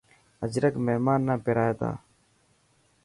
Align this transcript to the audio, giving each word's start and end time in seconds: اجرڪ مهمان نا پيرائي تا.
اجرڪ 0.45 0.73
مهمان 0.85 1.19
نا 1.27 1.35
پيرائي 1.43 1.73
تا. 1.79 1.91